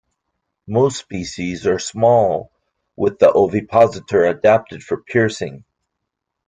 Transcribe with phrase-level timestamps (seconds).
[0.65, 2.51] Most species are small,
[2.95, 5.63] with the ovipositor adapted for piercing.